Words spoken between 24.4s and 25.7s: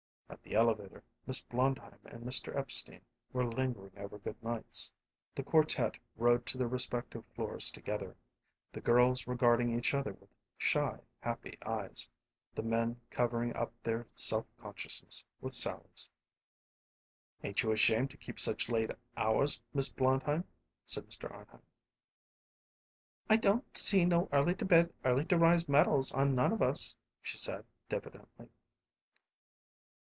to bed early to rise